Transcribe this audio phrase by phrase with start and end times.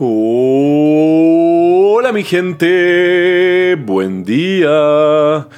[0.00, 0.12] Hola
[2.12, 5.48] mi gente, buen día.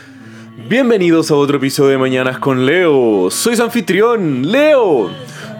[0.66, 3.30] Bienvenidos a otro episodio de Mañanas con Leo.
[3.30, 5.10] Soy anfitrión, Leo.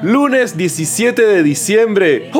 [0.02, 2.30] Lunes 17 de diciembre.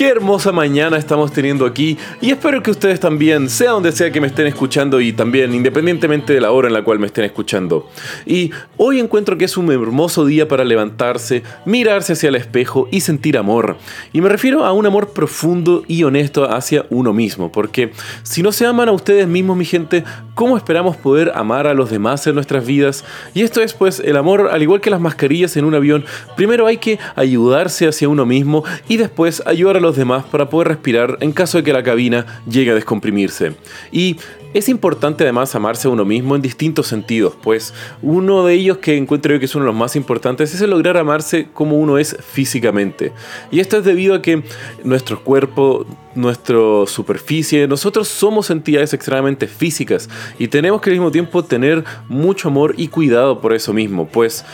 [0.00, 4.18] Qué hermosa mañana estamos teniendo aquí y espero que ustedes también, sea donde sea que
[4.18, 7.86] me estén escuchando y también independientemente de la hora en la cual me estén escuchando.
[8.24, 13.02] Y hoy encuentro que es un hermoso día para levantarse, mirarse hacia el espejo y
[13.02, 13.76] sentir amor.
[14.14, 17.92] Y me refiero a un amor profundo y honesto hacia uno mismo, porque
[18.22, 21.90] si no se aman a ustedes mismos, mi gente, ¿cómo esperamos poder amar a los
[21.90, 23.04] demás en nuestras vidas?
[23.34, 26.06] Y esto es pues el amor, al igual que las mascarillas en un avión,
[26.38, 30.68] primero hay que ayudarse hacia uno mismo y después ayudar a los demás para poder
[30.68, 33.54] respirar en caso de que la cabina llegue a descomprimirse.
[33.92, 34.16] Y
[34.52, 37.72] es importante además amarse a uno mismo en distintos sentidos, pues
[38.02, 40.70] uno de ellos que encuentro yo que es uno de los más importantes es el
[40.70, 43.12] lograr amarse como uno es físicamente.
[43.52, 44.42] Y esto es debido a que
[44.82, 50.08] nuestro cuerpo, nuestra superficie, nosotros somos entidades extremadamente físicas
[50.38, 54.44] y tenemos que al mismo tiempo tener mucho amor y cuidado por eso mismo, pues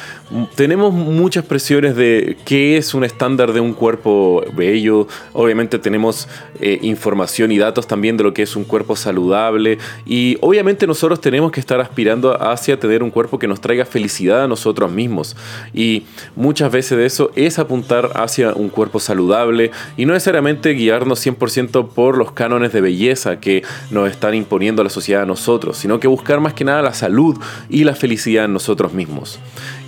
[0.55, 6.29] tenemos muchas presiones de qué es un estándar de un cuerpo bello, obviamente tenemos
[6.61, 11.21] eh, información y datos también de lo que es un cuerpo saludable, y obviamente nosotros
[11.21, 15.37] tenemos que estar aspirando hacia tener un cuerpo que nos traiga felicidad a nosotros mismos.
[15.73, 16.05] Y
[16.35, 21.46] muchas veces de eso es apuntar hacia un cuerpo saludable y no necesariamente guiarnos 100%
[21.89, 26.09] por los cánones de belleza que nos están imponiendo la sociedad a nosotros, sino que
[26.09, 27.39] buscar más que nada la salud
[27.69, 29.39] y la felicidad en nosotros mismos.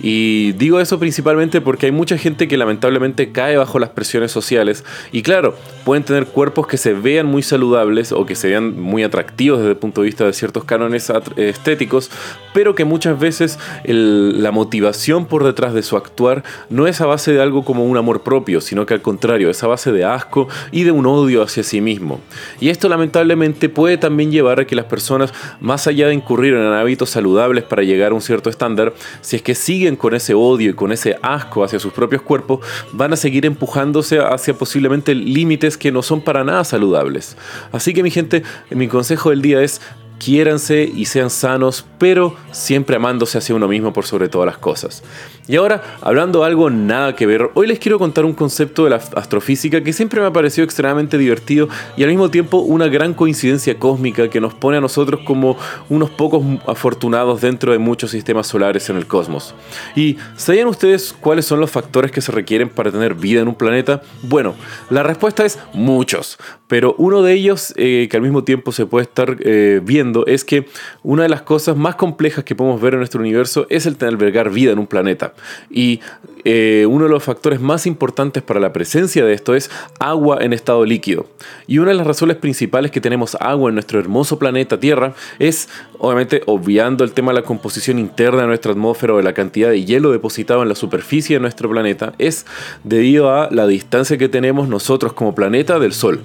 [0.01, 4.83] Y digo eso principalmente porque hay mucha gente que lamentablemente cae bajo las presiones sociales
[5.11, 9.03] y claro, pueden tener cuerpos que se vean muy saludables o que se vean muy
[9.03, 12.11] atractivos desde el punto de vista de ciertos cánones estéticos,
[12.53, 17.33] pero que muchas veces la motivación por detrás de su actuar no es a base
[17.33, 20.47] de algo como un amor propio, sino que al contrario, es a base de asco
[20.71, 22.21] y de un odio hacia sí mismo.
[22.59, 26.61] Y esto lamentablemente puede también llevar a que las personas, más allá de incurrir en
[26.61, 30.71] hábitos saludables para llegar a un cierto estándar, si es que siguen con ese odio
[30.71, 32.59] y con ese asco hacia sus propios cuerpos,
[32.91, 37.37] van a seguir empujándose hacia posiblemente límites que no son para nada saludables.
[37.71, 39.81] Así que mi gente, mi consejo del día es
[40.19, 45.03] quiéranse y sean sanos, pero siempre amándose hacia uno mismo por sobre todas las cosas.
[45.47, 48.97] Y ahora, hablando algo nada que ver, hoy les quiero contar un concepto de la
[48.97, 53.79] astrofísica que siempre me ha parecido extremadamente divertido y al mismo tiempo una gran coincidencia
[53.79, 55.57] cósmica que nos pone a nosotros como
[55.89, 59.55] unos pocos afortunados dentro de muchos sistemas solares en el cosmos.
[59.95, 63.55] ¿Y sabían ustedes cuáles son los factores que se requieren para tener vida en un
[63.55, 64.03] planeta?
[64.21, 64.53] Bueno,
[64.91, 66.37] la respuesta es muchos,
[66.67, 70.43] pero uno de ellos eh, que al mismo tiempo se puede estar eh, viendo es
[70.43, 70.67] que
[71.03, 74.09] una de las cosas más complejas que podemos ver en nuestro universo es el tener
[74.09, 75.33] albergar vida en un planeta.
[75.69, 76.01] Y
[76.45, 80.53] eh, uno de los factores más importantes para la presencia de esto es agua en
[80.53, 81.25] estado líquido.
[81.67, 85.69] Y una de las razones principales que tenemos agua en nuestro hermoso planeta Tierra es,
[85.97, 89.69] obviamente, obviando el tema de la composición interna de nuestra atmósfera o de la cantidad
[89.69, 92.45] de hielo depositado en la superficie de nuestro planeta, es
[92.83, 96.21] debido a la distancia que tenemos nosotros como planeta del Sol.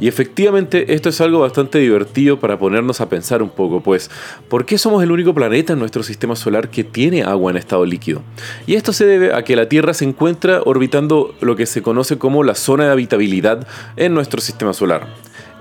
[0.00, 4.10] Y efectivamente esto es algo bastante divertido para ponernos a pensar un poco, pues,
[4.48, 7.84] ¿por qué somos el único planeta en nuestro sistema solar que tiene agua en estado
[7.84, 8.22] líquido?
[8.66, 12.18] Y esto se debe a que la Tierra se encuentra orbitando lo que se conoce
[12.18, 15.06] como la zona de habitabilidad en nuestro sistema solar.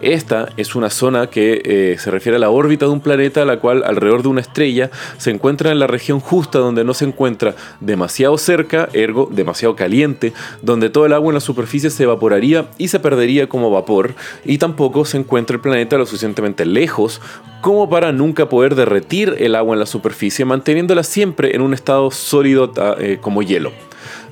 [0.04, 3.60] Esta es una zona que eh, se refiere a la órbita de un planeta, la
[3.62, 7.56] cual alrededor de una estrella se encuentra en la región justa donde no se encuentra
[7.80, 12.90] demasiado cerca, ergo demasiado caliente, donde todo el agua en la superficie se evaporaría y
[12.90, 17.22] se perdería como vapor, y tampoco se encuentra el planeta lo suficientemente lejos
[17.62, 22.12] como para nunca poder derretir el agua en la superficie, manteniéndola siempre en un estado
[22.12, 23.72] sólido eh, como hielo.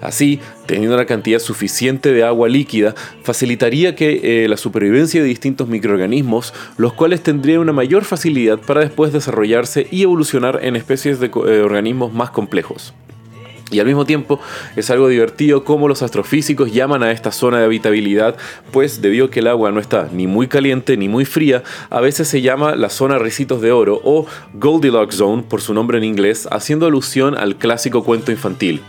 [0.02, 5.68] Así, teniendo una cantidad suficiente de agua líquida, facilitaría que eh, la supervivencia de distintos
[5.68, 11.28] microorganismos, los cuales tendrían una mayor facilidad para después desarrollarse y evolucionar en especies de
[11.28, 12.94] eh, organismos más complejos.
[13.72, 14.40] Y al mismo tiempo
[14.76, 18.36] es algo divertido como los astrofísicos llaman a esta zona de habitabilidad,
[18.72, 22.02] pues debido a que el agua no está ni muy caliente ni muy fría, a
[22.02, 26.04] veces se llama la zona Ricitos de Oro o Goldilocks Zone por su nombre en
[26.04, 28.82] inglés, haciendo alusión al clásico cuento infantil.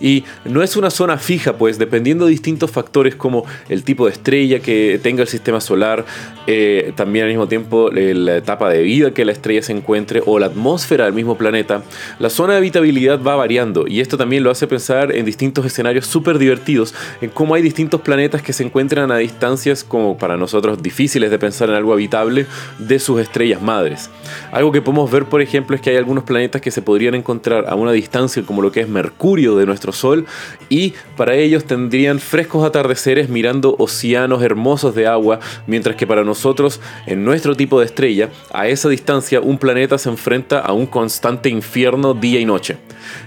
[0.00, 4.12] Y no es una zona fija, pues dependiendo de distintos factores como el tipo de
[4.12, 6.04] estrella que tenga el sistema solar,
[6.46, 10.38] eh, también al mismo tiempo la etapa de vida que la estrella se encuentre o
[10.38, 11.82] la atmósfera del mismo planeta,
[12.18, 16.06] la zona de habitabilidad va variando y esto también lo hace pensar en distintos escenarios
[16.06, 20.82] súper divertidos, en cómo hay distintos planetas que se encuentran a distancias como para nosotros
[20.82, 22.46] difíciles de pensar en algo habitable
[22.78, 24.10] de sus estrellas madres.
[24.52, 27.66] Algo que podemos ver, por ejemplo, es que hay algunos planetas que se podrían encontrar
[27.68, 30.26] a una distancia como lo que es Mercurio nuestro Sol
[30.68, 36.80] y para ellos tendrían frescos atardeceres mirando océanos hermosos de agua, mientras que para nosotros,
[37.06, 41.48] en nuestro tipo de estrella, a esa distancia un planeta se enfrenta a un constante
[41.48, 42.76] infierno día y noche.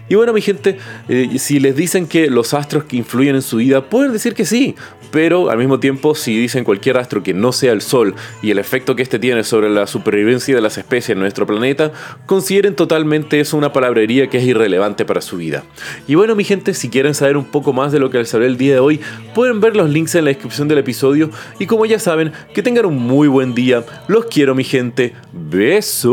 [0.10, 0.78] Y bueno, mi gente,
[1.10, 4.46] eh, si les dicen que los astros que influyen en su vida, pueden decir que
[4.46, 4.76] sí,
[5.12, 8.60] pero al mismo tiempo, si dicen cualquier astro que no sea el Sol y el
[8.60, 11.92] efecto que este tiene sobre la supervivencia de las especies en nuestro planeta,
[12.26, 15.64] consideren totalmente eso una palabrería que es irrelevante para su vida.
[16.08, 18.48] Y bueno, mi gente, si quieren saber un poco más de lo que les hablé
[18.48, 19.00] el día de hoy,
[19.34, 21.30] pueden ver los links en la descripción del episodio.
[21.60, 23.84] Y como ya saben, que tengan un muy buen día.
[24.08, 25.14] Los quiero, mi gente.
[25.34, 26.08] Besos.